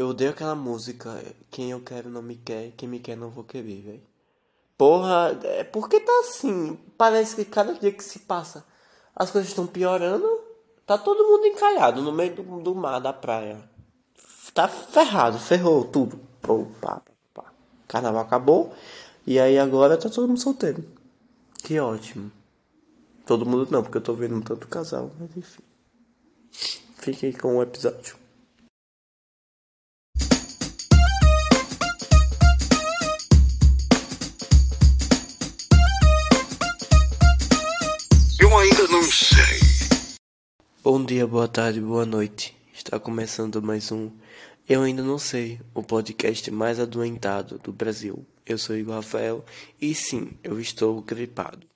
[0.00, 1.22] Eu odeio aquela música.
[1.50, 4.02] Quem eu quero não me quer, quem me quer não vou querer, velho.
[4.78, 6.74] Porra, é porque tá assim.
[6.96, 8.64] Parece que cada dia que se passa
[9.14, 10.26] as coisas estão piorando.
[10.86, 13.60] Tá todo mundo encalhado no meio do, do mar, da praia.
[14.54, 16.18] Tá ferrado, ferrou tudo.
[16.48, 17.02] Opa,
[17.34, 17.52] opa.
[17.86, 18.72] Carnaval acabou.
[19.26, 20.82] E aí agora tá todo mundo solteiro.
[21.62, 22.32] Que ótimo.
[23.26, 25.62] Todo mundo não, porque eu tô vendo tanto casal, mas enfim.
[26.96, 28.19] Fiquem com o episódio.
[41.10, 42.56] Dia, boa tarde, boa noite.
[42.72, 44.12] Está começando mais um
[44.68, 48.24] Eu Ainda Não Sei, o podcast mais adoentado do Brasil.
[48.46, 49.44] Eu sou Igor Rafael
[49.80, 51.66] e sim, eu estou gripado.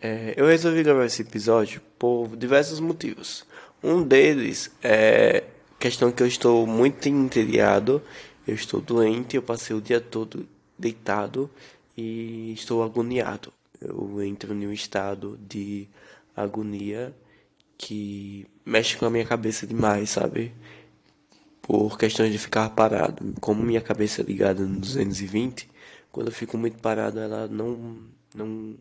[0.00, 3.46] É, eu resolvi gravar esse episódio por diversos motivos.
[3.80, 5.44] Um deles é
[5.78, 8.02] questão que eu estou muito entediado,
[8.48, 10.44] eu estou doente, eu passei o dia todo
[10.76, 11.48] deitado
[11.96, 13.52] e estou agoniado.
[13.80, 15.86] Eu entro em um estado de
[16.34, 17.14] agonia
[17.80, 20.52] que mexe com a minha cabeça demais, sabe?
[21.62, 23.34] Por questões de ficar parado.
[23.40, 25.66] Como minha cabeça é ligada no 220,
[26.12, 27.96] quando eu fico muito parado, ela não,
[28.34, 28.76] não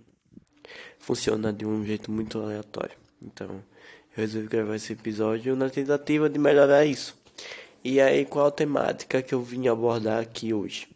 [1.00, 2.98] funciona de um jeito muito aleatório.
[3.22, 3.64] Então, eu
[4.18, 7.16] resolvi gravar esse episódio na tentativa de melhorar isso.
[7.82, 10.90] E aí, qual a temática que eu vim abordar aqui hoje?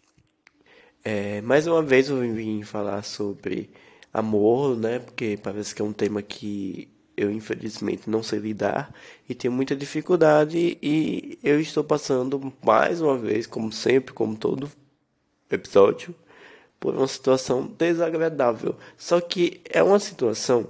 [1.05, 3.69] É, mais uma vez eu vim falar sobre
[4.13, 4.99] amor, né?
[4.99, 8.93] Porque parece que é um tema que eu infelizmente não sei lidar
[9.27, 14.71] e tenho muita dificuldade e eu estou passando mais uma vez, como sempre, como todo
[15.49, 16.13] episódio,
[16.79, 18.75] por uma situação desagradável.
[18.97, 20.67] Só que é uma situação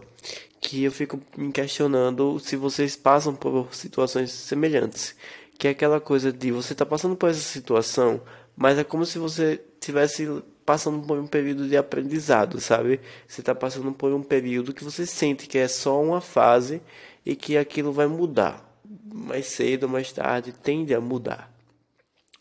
[0.60, 5.16] que eu fico me questionando se vocês passam por situações semelhantes,
[5.58, 8.22] que é aquela coisa de você estar tá passando por essa situação,
[8.56, 10.28] mas é como se você tivesse
[10.66, 13.00] passando por um período de aprendizado, sabe?
[13.28, 16.82] Você está passando por um período que você sente que é só uma fase
[17.26, 18.70] e que aquilo vai mudar.
[19.14, 21.52] Mais cedo ou mais tarde tende a mudar.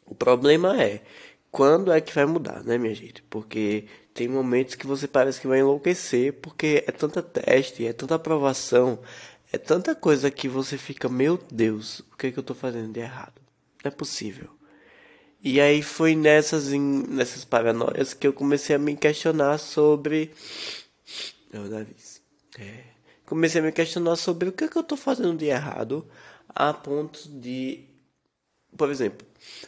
[0.07, 1.03] O problema é
[1.51, 3.23] quando é que vai mudar, né, minha gente?
[3.25, 8.15] Porque tem momentos que você parece que vai enlouquecer, porque é tanta teste, é tanta
[8.15, 8.99] aprovação,
[9.53, 12.93] é tanta coisa que você fica, meu Deus, o que, é que eu estou fazendo
[12.93, 13.35] de errado?
[13.85, 14.49] Não é possível.
[15.45, 20.31] E aí foi nessas, nessas paranoias que eu comecei a me questionar sobre.
[21.53, 22.23] É o Davis.
[22.59, 22.85] É.
[23.27, 26.07] Comecei a me questionar sobre o que, é que eu estou fazendo de errado
[26.49, 27.81] a ponto de.
[28.77, 29.27] Por exemplo,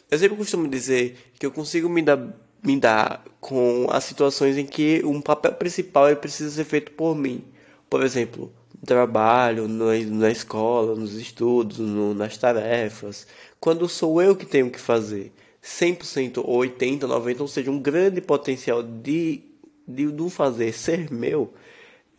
[0.09, 2.19] eu sempre costumo dizer que eu consigo me dar,
[2.63, 7.43] me dar com as situações em que um papel principal precisa ser feito por mim.
[7.89, 13.27] Por exemplo, no trabalho, no, na escola, nos estudos, no, nas tarefas.
[13.59, 15.33] Quando sou eu que tenho que fazer.
[15.65, 19.41] 100% ou 80%, 90%, ou seja, um grande potencial de,
[19.87, 21.51] de do fazer ser meu,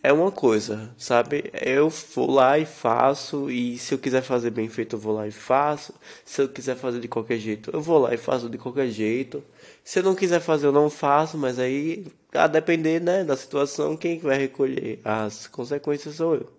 [0.03, 1.51] é uma coisa, sabe?
[1.53, 5.27] Eu vou lá e faço, e se eu quiser fazer bem feito, eu vou lá
[5.27, 5.95] e faço.
[6.25, 9.43] Se eu quiser fazer de qualquer jeito, eu vou lá e faço de qualquer jeito.
[9.85, 13.97] Se eu não quiser fazer, eu não faço, mas aí, a depender né, da situação,
[13.97, 16.53] quem vai recolher as consequências sou eu.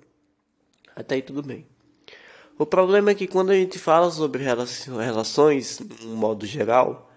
[0.95, 1.65] Até aí tudo bem.
[2.57, 7.11] O problema é que quando a gente fala sobre relações, no modo geral.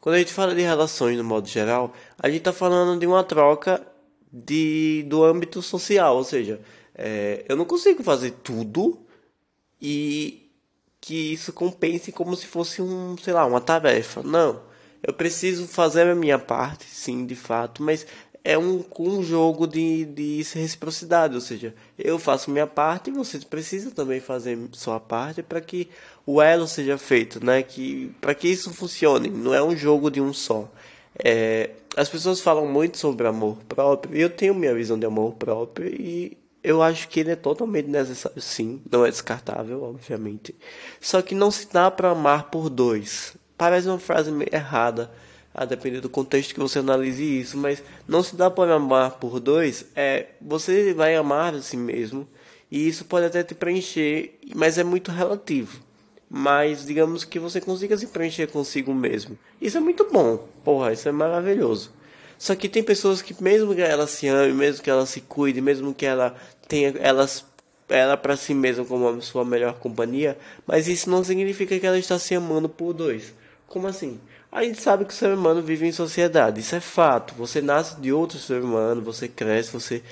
[0.00, 3.22] Quando a gente fala de relações no modo geral, a gente está falando de uma
[3.22, 3.86] troca
[4.32, 6.16] de, do âmbito social.
[6.16, 6.60] Ou seja,
[6.94, 8.98] é, eu não consigo fazer tudo
[9.80, 10.50] e
[11.00, 14.22] que isso compense como se fosse um, sei lá, uma tarefa.
[14.22, 14.62] Não.
[15.02, 18.06] Eu preciso fazer a minha parte, sim, de fato, mas
[18.44, 23.38] é um, um jogo de, de reciprocidade, ou seja, eu faço minha parte e você
[23.38, 25.88] precisa também fazer sua parte para que
[26.26, 27.62] o elo seja feito, né?
[27.62, 30.68] Que para que isso funcione, não é um jogo de um só.
[31.16, 35.88] É, as pessoas falam muito sobre amor próprio, eu tenho minha visão de amor próprio
[35.88, 40.54] e eu acho que ele é totalmente necessário, sim, não é descartável, obviamente.
[41.00, 43.36] Só que não se dá para amar por dois.
[43.58, 45.10] Parece uma frase meio errada
[45.54, 49.38] a depender do contexto que você analise isso, mas não se dá para amar por
[49.38, 52.26] dois, é você vai amar a si mesmo
[52.70, 55.80] e isso pode até te preencher, mas é muito relativo.
[56.28, 59.38] Mas digamos que você consiga se preencher consigo mesmo.
[59.60, 61.92] Isso é muito bom, porra, isso é maravilhoso.
[62.38, 65.60] Só que tem pessoas que mesmo que ela se ame, mesmo que ela se cuide,
[65.60, 66.34] mesmo que ela
[66.66, 67.44] tenha elas
[67.88, 71.98] ela para si mesma como a sua melhor companhia, mas isso não significa que ela
[71.98, 73.34] está se amando por dois.
[73.66, 74.18] Como assim?
[74.52, 77.34] A gente sabe que o ser humano vive em sociedade, isso é fato.
[77.36, 80.02] Você nasce de outro ser humano, você cresce, você.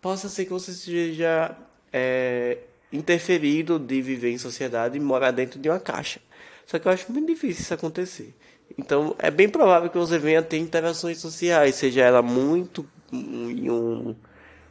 [0.00, 1.56] Possa ser que você seja
[1.92, 2.58] é,
[2.92, 6.20] interferido de viver em sociedade e morar dentro de uma caixa.
[6.64, 8.32] Só que eu acho muito difícil isso acontecer.
[8.78, 14.14] Então é bem provável que você venha ter interações sociais, seja ela muito em, um,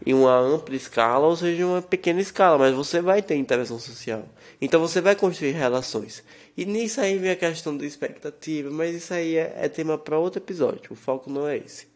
[0.06, 4.28] em uma ampla escala ou seja uma pequena escala, mas você vai ter interação social.
[4.60, 6.24] Então você vai construir relações.
[6.58, 10.20] E nisso aí vem a questão da expectativa, mas isso aí é, é tema para
[10.20, 10.92] outro episódio.
[10.92, 11.88] O foco não é esse.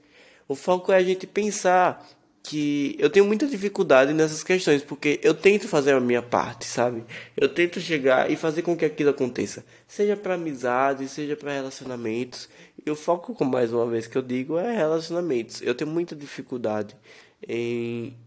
[0.48, 2.08] O foco é a gente pensar
[2.48, 7.04] que eu tenho muita dificuldade nessas questões, porque eu tento fazer a minha parte, sabe?
[7.36, 12.48] Eu tento chegar e fazer com que aquilo aconteça, seja para amizade, seja para relacionamentos.
[12.86, 15.62] E o foco, mais uma vez que eu digo, é relacionamentos.
[15.64, 16.96] Eu tenho muita dificuldade
[17.48, 18.18] em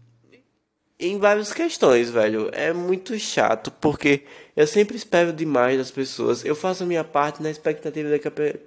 [0.99, 2.49] em várias questões, velho.
[2.51, 4.23] É muito chato, porque
[4.55, 6.43] eu sempre espero demais das pessoas.
[6.43, 8.09] Eu faço a minha parte na expectativa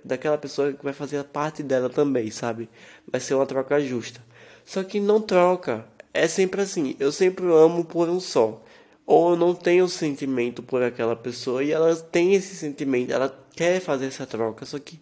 [0.02, 2.70] daquela pessoa que vai fazer a parte dela também, sabe?
[3.06, 4.24] Vai ser uma troca justa.
[4.64, 5.84] Só que não troca.
[6.14, 6.96] É sempre assim.
[6.98, 8.62] Eu sempre amo por um só.
[9.04, 13.12] Ou eu não tenho sentimento por aquela pessoa e ela tem esse sentimento.
[13.12, 14.64] Ela quer fazer essa troca.
[14.64, 14.98] Só que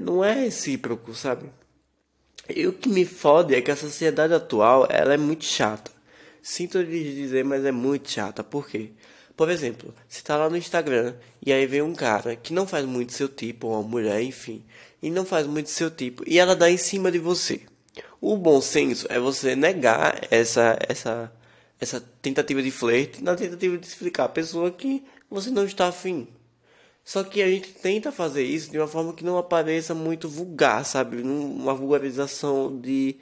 [0.00, 1.46] não é recíproco, sabe?
[2.48, 5.90] E o que me fode é que a sociedade atual ela é muito chata.
[6.42, 8.44] Sinto lhes dizer, mas é muito chata.
[8.44, 8.90] Por quê?
[9.36, 11.14] Por exemplo, você tá lá no Instagram
[11.44, 14.64] e aí vem um cara que não faz muito seu tipo, ou uma mulher, enfim,
[15.02, 17.62] e não faz muito seu tipo, e ela dá em cima de você.
[18.20, 21.32] O bom senso é você negar essa essa
[21.80, 26.28] essa tentativa de flerte na tentativa de explicar a pessoa que você não está afim.
[27.04, 30.84] Só que a gente tenta fazer isso de uma forma que não apareça muito vulgar,
[30.86, 31.20] sabe?
[31.20, 33.16] Uma vulgarização de.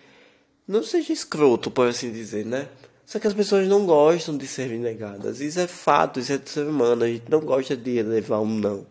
[0.68, 2.68] Não seja escroto, por assim dizer, né?
[3.04, 5.40] Só que as pessoas não gostam de serem negadas.
[5.40, 7.04] Isso é fato, isso é do ser humano.
[7.04, 8.86] A gente não gosta de levar um não.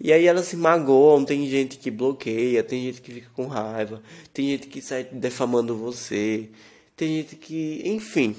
[0.00, 4.00] E aí elas se magoam, tem gente que bloqueia, tem gente que fica com raiva,
[4.32, 6.48] tem gente que sai defamando você,
[6.96, 7.82] tem gente que.
[7.84, 8.36] Enfim.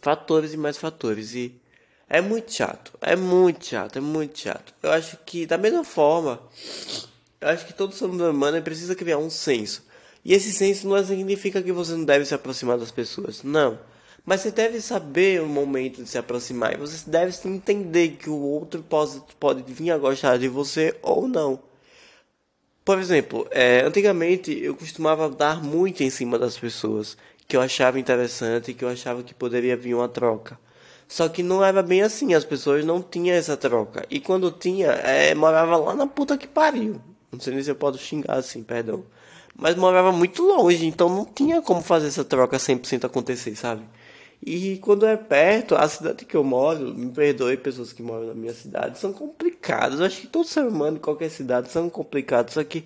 [0.00, 1.34] Fatores e mais fatores.
[1.34, 1.52] E
[2.12, 2.92] é muito chato.
[3.00, 4.74] É muito chato, é muito chato.
[4.82, 6.38] Eu acho que, da mesma forma,
[7.40, 9.82] eu acho que todo ser humano precisa criar um senso.
[10.22, 13.78] E esse senso não significa que você não deve se aproximar das pessoas, não.
[14.26, 18.38] Mas você deve saber o momento de se aproximar e você deve entender que o
[18.38, 21.60] outro pode, pode vir a gostar de você ou não.
[22.84, 27.16] Por exemplo, é, antigamente eu costumava dar muito em cima das pessoas
[27.48, 30.58] que eu achava interessante, que eu achava que poderia vir uma troca.
[31.12, 34.06] Só que não era bem assim, as pessoas não tinham essa troca.
[34.08, 37.00] E quando tinha, é, morava lá na puta que pariu.
[37.30, 39.04] Não sei nem se eu posso xingar assim, perdão
[39.54, 43.82] mas morava muito longe, então não tinha como fazer essa troca 100% acontecer, sabe?
[44.44, 48.34] E quando é perto, a cidade que eu moro, me perdoe pessoas que moram na
[48.34, 50.00] minha cidade, são complicadas.
[50.00, 52.84] Eu acho que todo ser humano em qualquer cidade são complicados, só que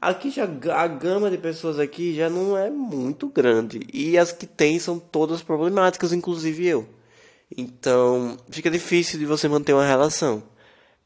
[0.00, 4.46] aqui já a gama de pessoas aqui já não é muito grande e as que
[4.46, 6.86] tem são todas problemáticas, inclusive eu.
[7.56, 10.42] Então, fica difícil de você manter uma relação.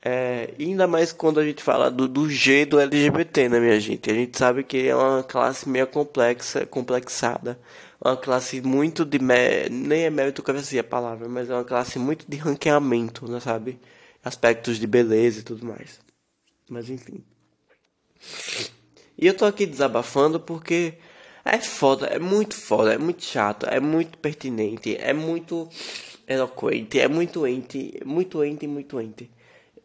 [0.00, 4.10] É, ainda mais quando a gente fala do, do G do LGBT, né, minha gente?
[4.10, 7.58] A gente sabe que é uma classe meio complexa, complexada.
[8.00, 9.18] Uma classe muito de.
[9.18, 13.78] Nem é meritocracia a palavra, mas é uma classe muito de ranqueamento, né, sabe?
[14.24, 16.00] Aspectos de beleza e tudo mais.
[16.68, 17.24] Mas enfim.
[19.16, 20.94] E eu tô aqui desabafando porque
[21.44, 25.68] é foda, é muito foda, é muito chato, é muito pertinente, é muito
[26.28, 29.30] eloquente, é muito ente, muito ente, muito ente.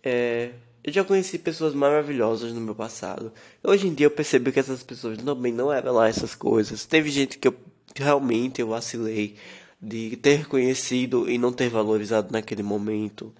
[0.04, 0.52] É,
[0.84, 3.32] eu já conheci pessoas maravilhosas no meu passado.
[3.64, 6.86] Hoje em dia eu percebo que essas pessoas também não eram lá essas coisas.
[6.86, 7.56] Teve gente que eu
[7.96, 9.36] realmente eu vacilei
[9.82, 13.34] de ter conhecido e não ter valorizado naquele momento.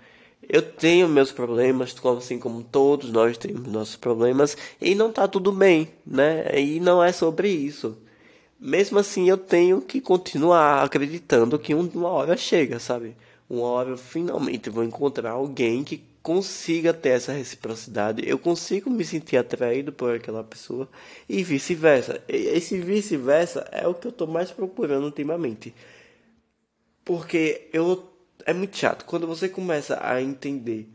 [0.48, 5.52] Eu tenho meus problemas, assim como todos nós temos nossos problemas, e não tá tudo
[5.54, 6.60] bem, né?
[6.60, 7.98] E não é sobre isso.
[8.66, 13.14] Mesmo assim, eu tenho que continuar acreditando que uma hora chega, sabe?
[13.50, 19.04] Uma hora eu finalmente vou encontrar alguém que consiga ter essa reciprocidade, eu consigo me
[19.04, 20.88] sentir atraído por aquela pessoa
[21.28, 22.24] e vice-versa.
[22.26, 25.76] Esse vice-versa é o que eu estou mais procurando ultimamente.
[27.04, 28.10] Porque eu
[28.46, 30.88] é muito chato quando você começa a entender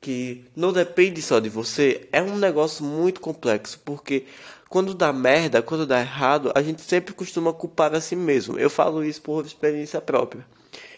[0.00, 4.26] que não depende só de você, é um negócio muito complexo, porque
[4.72, 8.58] quando dá merda, quando dá errado, a gente sempre costuma culpar a si mesmo.
[8.58, 10.46] Eu falo isso por experiência própria.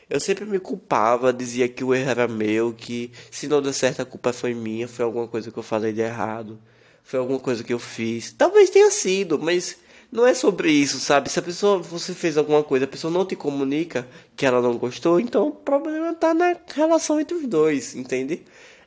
[0.08, 4.00] Eu sempre me culpava, dizia que o erro era meu, que se não deu certo
[4.00, 6.56] a culpa foi minha, foi alguma coisa que eu falei de errado,
[7.02, 8.30] foi alguma coisa que eu fiz.
[8.30, 9.76] Talvez tenha sido, mas
[10.12, 11.28] não é sobre isso, sabe?
[11.28, 14.78] Se a pessoa, você fez alguma coisa, a pessoa não te comunica que ela não
[14.78, 18.44] gostou, então o problema tá na relação entre os dois, entende?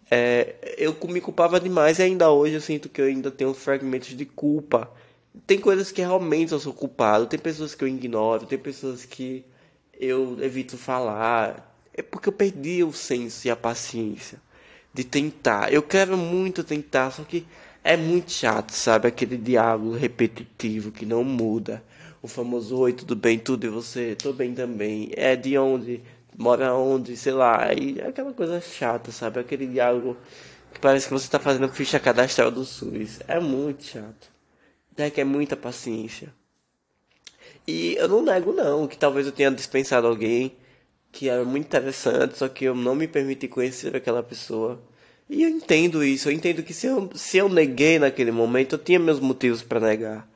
[0.10, 4.16] É, eu me culpava demais e ainda hoje eu sinto que eu ainda tenho fragmentos
[4.16, 4.90] de culpa.
[5.46, 9.46] Tem coisas que realmente eu sou culpado, tem pessoas que eu ignoro, tem pessoas que
[10.00, 11.76] eu evito falar.
[11.94, 14.40] É porque eu perdi o senso e a paciência
[14.94, 15.72] de tentar.
[15.72, 17.46] Eu quero muito tentar, só que
[17.84, 19.08] é muito chato, sabe?
[19.08, 21.84] Aquele diálogo repetitivo que não muda.
[22.22, 24.16] O famoso oi, tudo bem, tudo e você?
[24.16, 25.12] Tô bem também.
[25.16, 26.02] É de onde?
[26.38, 27.18] Mora onde?
[27.18, 27.74] Sei lá.
[27.74, 29.40] E é aquela coisa chata, sabe?
[29.40, 30.16] Aquele diálogo
[30.72, 33.20] que parece que você tá fazendo ficha cadastral do SUS.
[33.28, 34.32] É muito chato.
[34.96, 36.32] Requer muita paciência.
[37.68, 40.56] E eu não nego não, que talvez eu tenha dispensado alguém
[41.12, 44.82] que era muito interessante, só que eu não me permiti conhecer aquela pessoa.
[45.30, 48.80] E eu entendo isso, eu entendo que se eu, se eu neguei naquele momento, eu
[48.80, 50.30] tinha meus motivos para negar.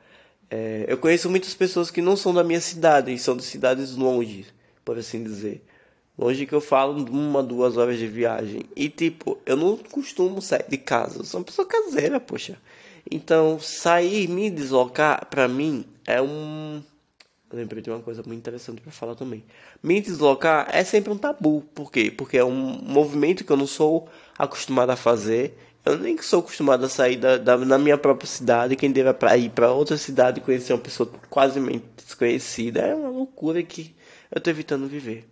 [0.50, 4.46] É, eu conheço muitas pessoas que não são da minha cidade, são de cidades longe,
[4.84, 5.64] por assim dizer.
[6.18, 8.64] Longe que eu falo uma, duas horas de viagem.
[8.76, 12.58] E tipo, eu não costumo sair de casa, eu sou uma pessoa caseira, poxa.
[13.10, 16.82] Então, sair, me deslocar, para mim, é um
[17.52, 19.44] eu lembrei de uma coisa muito interessante para falar também.
[19.82, 21.62] Me deslocar é sempre um tabu.
[21.74, 22.10] Por quê?
[22.10, 25.58] Porque é um movimento que eu não sou acostumado a fazer.
[25.84, 28.74] Eu nem sou acostumado a sair da, da, minha própria cidade.
[28.74, 31.60] Quem deve pra ir para outra cidade conhecer uma pessoa quase
[31.94, 33.94] desconhecida é uma loucura que
[34.30, 35.31] eu estou evitando viver.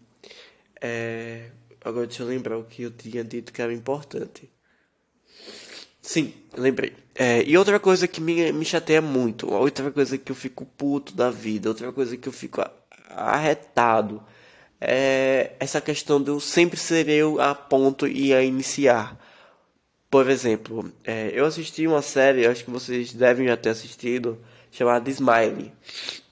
[0.80, 1.50] É...
[1.84, 4.50] Agora deixa eu lembrar o que eu tinha dito que era importante.
[6.02, 6.92] Sim, lembrei.
[7.14, 11.14] É, e outra coisa que me, me chateia muito, outra coisa que eu fico puto
[11.14, 12.62] da vida, outra coisa que eu fico
[13.10, 14.22] arretado,
[14.80, 19.18] é essa questão de eu sempre ser eu a ponto e a iniciar.
[20.10, 24.38] Por exemplo, é, eu assisti uma série, acho que vocês devem já ter assistido,
[24.71, 25.73] chamada Smiley.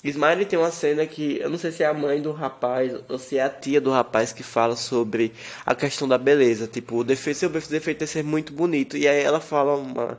[0.05, 3.19] Smiley tem uma cena que eu não sei se é a mãe do rapaz ou
[3.19, 5.33] se é a tia do rapaz que fala sobre
[5.67, 6.69] a questão da beleza.
[6.69, 8.97] Tipo, o defeito, seu defeito é ser muito bonito.
[8.97, 10.19] E aí ela fala uma,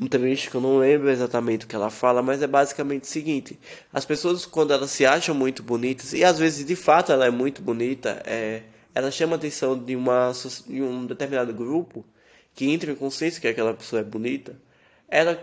[0.00, 3.06] um trecho que eu não lembro exatamente o que ela fala, mas é basicamente o
[3.06, 3.58] seguinte:
[3.92, 7.30] as pessoas, quando elas se acham muito bonitas, e às vezes de fato ela é
[7.30, 8.62] muito bonita, é,
[8.94, 10.32] ela chama a atenção de, uma,
[10.66, 12.04] de um determinado grupo
[12.54, 14.56] que entra em consciência que aquela pessoa é bonita,
[15.08, 15.42] ela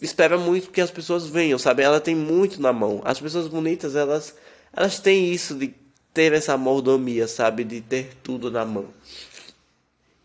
[0.00, 1.82] espera muito que as pessoas venham, sabe?
[1.82, 3.00] Ela tem muito na mão.
[3.04, 4.34] As pessoas bonitas, elas,
[4.72, 5.74] elas têm isso de
[6.12, 7.64] ter essa mordomia, sabe?
[7.64, 8.86] De ter tudo na mão.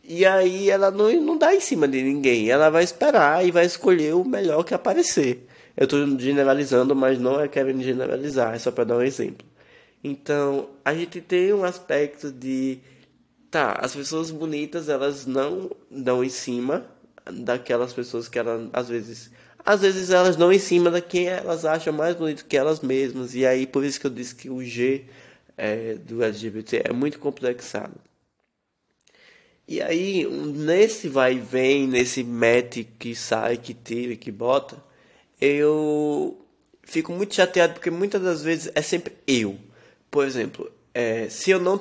[0.03, 2.49] E aí ela não, não dá em cima de ninguém.
[2.49, 5.47] Ela vai esperar e vai escolher o melhor que aparecer.
[5.75, 9.45] Eu estou generalizando, mas não é querendo generalizar, é só para dar um exemplo.
[10.03, 12.79] Então, a gente tem um aspecto de
[13.51, 16.85] tá, as pessoas bonitas, elas não dão em cima
[17.29, 19.31] daquelas pessoas que elas às vezes
[19.65, 23.33] às vezes elas dão em cima da quem elas acham mais bonito que elas mesmas.
[23.33, 25.05] E aí por isso que eu disse que o G
[25.57, 27.95] é, do LGBT é muito complexado.
[29.67, 34.77] E aí, nesse vai e vem, nesse mete que sai, que tira, que bota,
[35.41, 36.39] eu
[36.83, 39.57] fico muito chateado porque muitas das vezes é sempre eu.
[40.11, 41.79] Por exemplo, é, se eu não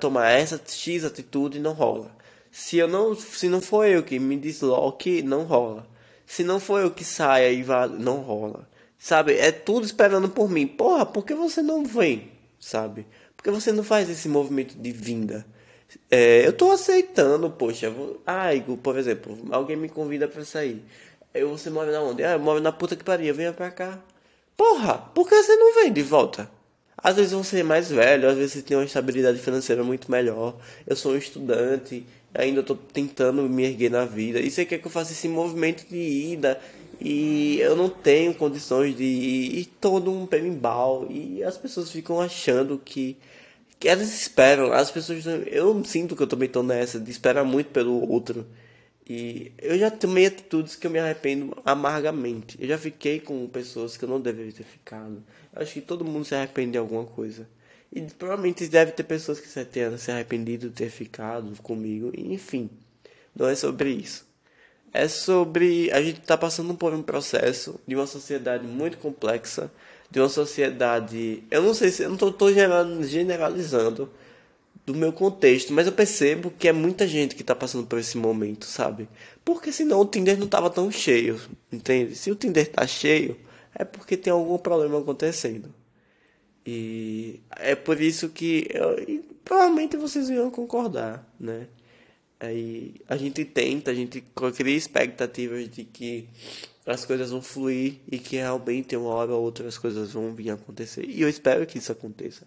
[0.00, 2.10] tomar essa X atitude, não rola.
[2.50, 5.86] Se eu não, se não for eu que me desloque, não rola.
[6.26, 8.68] Se não for eu que saia e vá, não rola.
[8.98, 9.34] Sabe?
[9.34, 10.66] É tudo esperando por mim.
[10.66, 12.32] Porra, por que você não vem?
[12.58, 13.06] Sabe?
[13.36, 15.46] Por que você não faz esse movimento de vinda?
[16.10, 17.88] É, eu tô aceitando, poxa.
[17.88, 18.20] Vou...
[18.26, 18.48] Ah,
[18.82, 20.84] por exemplo, alguém me convida para sair.
[21.32, 22.24] Eu, você mora na onde?
[22.24, 23.98] Ah, eu moro na puta que pariu, venha pra cá.
[24.56, 26.50] Porra, por que você não vem de volta?
[26.96, 30.56] Às vezes você é mais velho, às vezes você tem uma estabilidade financeira muito melhor.
[30.86, 32.06] Eu sou um estudante,
[32.36, 34.40] ainda estou tentando me erguer na vida.
[34.40, 36.60] E você quer que eu faça esse movimento de ida
[37.00, 41.06] e eu não tenho condições de ir, todo um perimbal.
[41.10, 43.16] E as pessoas ficam achando que,
[43.78, 44.72] que elas esperam.
[44.72, 45.24] As pessoas.
[45.46, 48.46] Eu sinto que eu também estou nessa, de esperar muito pelo outro.
[49.08, 52.56] E eu já tomei atitudes que eu me arrependo amargamente.
[52.60, 55.22] Eu já fiquei com pessoas que eu não deveria ter ficado.
[55.54, 57.46] Eu acho que todo mundo se arrepende de alguma coisa.
[57.92, 62.12] E provavelmente deve ter pessoas que tenham se arrependido de ter ficado comigo.
[62.16, 62.68] Enfim,
[63.34, 64.26] não é sobre isso.
[64.92, 65.90] É sobre.
[65.92, 69.70] A gente está passando por um processo de uma sociedade muito complexa.
[70.10, 71.42] De uma sociedade.
[71.50, 72.02] Eu não sei se.
[72.02, 72.52] Eu não estou
[73.02, 74.10] generalizando
[74.86, 78.16] do meu contexto, mas eu percebo que é muita gente que está passando por esse
[78.16, 79.08] momento, sabe?
[79.44, 81.40] Porque senão o Tinder não tava tão cheio,
[81.72, 82.14] entende?
[82.14, 83.36] Se o Tinder tá cheio,
[83.74, 85.74] é porque tem algum problema acontecendo.
[86.66, 88.96] E é por isso que eu,
[89.44, 91.68] provavelmente vocês iam concordar, né?
[92.40, 94.22] Aí a gente tenta, a gente
[94.54, 96.28] cria expectativas de que
[96.84, 100.50] as coisas vão fluir e que realmente uma hora ou outra as coisas vão vir
[100.50, 101.04] acontecer.
[101.08, 102.46] E eu espero que isso aconteça.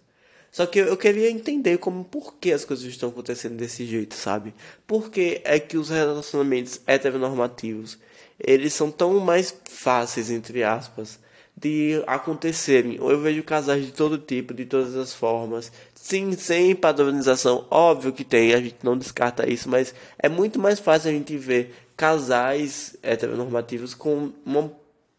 [0.50, 4.52] Só que eu queria entender como por que as coisas estão acontecendo desse jeito, sabe?
[4.86, 7.98] Por que é que os relacionamentos heteronormativos,
[8.44, 11.18] eles são tão mais fáceis, entre aspas,
[11.56, 12.96] de acontecerem.
[12.96, 18.24] Eu vejo casais de todo tipo, de todas as formas, sim, sem padronização, óbvio que
[18.24, 22.96] tem, a gente não descarta isso, mas é muito mais fácil a gente ver casais
[23.02, 24.72] heteronormativos com uma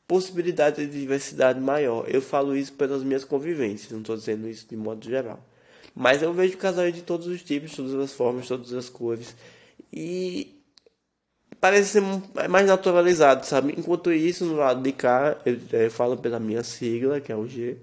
[0.07, 2.05] possibilidade de diversidade maior.
[2.07, 5.39] Eu falo isso pelas minhas convivências, não estou dizendo isso de modo geral.
[5.93, 9.35] Mas eu vejo casais de todos os tipos, todas as formas, todas as cores.
[9.91, 10.60] E
[11.61, 12.03] parece ser
[12.49, 13.75] mais naturalizado, sabe?
[13.77, 17.47] Enquanto isso, no lado de cá, eu, eu falo pela minha sigla, que é o
[17.47, 17.77] G.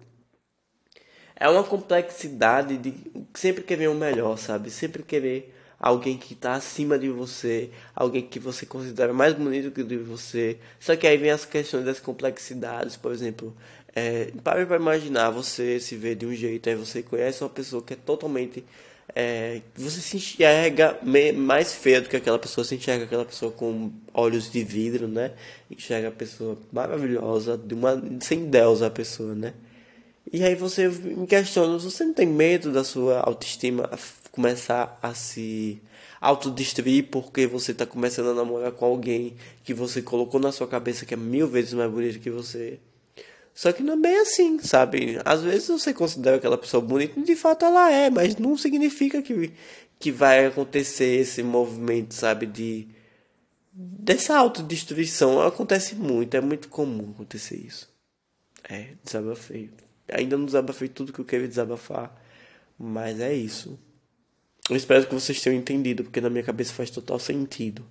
[1.37, 2.93] É uma complexidade de
[3.33, 4.71] sempre querer o melhor, sabe?
[4.71, 9.85] Sempre querer alguém que está acima de você, alguém que você considera mais bonito que
[9.85, 10.59] de você.
[10.81, 13.57] Só que aí vem as questões das complexidades, por exemplo,
[13.95, 17.93] é, para imaginar você se vê de um jeito, aí você conhece uma pessoa que
[17.95, 18.65] é totalmente
[19.15, 20.99] é, você se enxerga
[21.37, 25.33] mais feio do que aquela pessoa, se enxerga aquela pessoa com olhos de vidro, né?
[25.71, 29.55] Enxerga a pessoa maravilhosa, de uma sem Deus a pessoa, né?
[30.33, 33.91] E aí você me questiona, você não tem medo da sua autoestima
[34.31, 35.81] começar a se
[36.21, 41.07] autodestruir porque você está começando a namorar com alguém que você colocou na sua cabeça
[41.07, 42.79] que é mil vezes mais bonito que você?
[43.59, 45.19] Só que não é bem assim, sabe?
[45.25, 49.21] Às vezes você considera aquela pessoa bonita e de fato ela é, mas não significa
[49.21, 49.53] que,
[49.99, 52.47] que vai acontecer esse movimento, sabe?
[52.47, 52.87] De
[53.73, 55.43] dessa autodestruição.
[55.43, 57.93] Acontece muito, é muito comum acontecer isso.
[58.63, 59.73] É, desabafei.
[60.09, 62.15] Ainda não desabafei tudo que eu queria desabafar,
[62.79, 63.77] mas é isso.
[64.71, 67.85] Eu espero que vocês tenham entendido, porque na minha cabeça faz total sentido.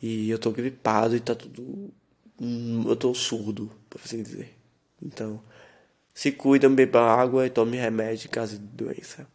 [0.00, 1.92] E eu tô gripado e tá tudo.
[2.40, 4.61] Hum, eu tô surdo, por assim dizer.
[5.02, 5.40] Então,
[6.14, 9.26] se cuidam, bebam água e tomem remédio em caso de doença.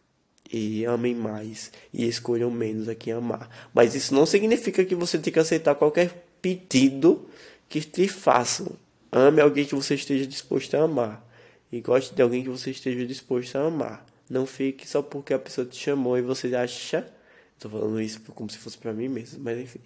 [0.50, 1.70] E amem mais.
[1.92, 3.68] E escolham menos a quem amar.
[3.74, 7.28] Mas isso não significa que você tem que aceitar qualquer pedido
[7.68, 8.68] que te façam.
[9.12, 11.26] Ame alguém que você esteja disposto a amar.
[11.70, 14.06] E goste de alguém que você esteja disposto a amar.
[14.30, 17.06] Não fique só porque a pessoa te chamou e você acha.
[17.54, 19.80] Estou falando isso como se fosse para mim mesmo, mas enfim.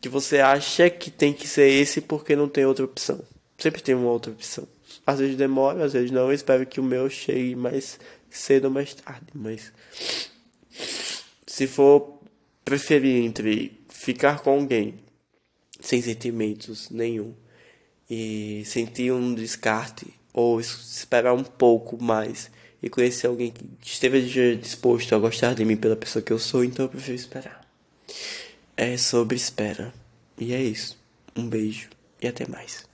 [0.00, 3.20] Que você acha que tem que ser esse porque não tem outra opção.
[3.58, 4.66] Sempre tem uma outra opção.
[5.04, 6.28] Às vezes demora, às vezes não.
[6.28, 7.98] Eu espero que o meu chegue mais
[8.30, 9.26] cedo ou mais tarde.
[9.34, 9.72] Mas
[11.44, 12.20] se for
[12.64, 14.94] preferir entre ficar com alguém
[15.80, 17.34] sem sentimentos nenhum
[18.08, 25.14] e sentir um descarte ou esperar um pouco mais e conhecer alguém que esteja disposto
[25.14, 27.66] a gostar de mim pela pessoa que eu sou, então eu prefiro esperar.
[28.76, 29.92] É sobre espera.
[30.38, 30.96] E é isso.
[31.34, 31.90] Um beijo
[32.22, 32.87] e até mais.